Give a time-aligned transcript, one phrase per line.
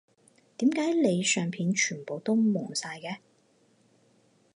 [0.57, 3.17] 點解你相片全部都矇晒㗎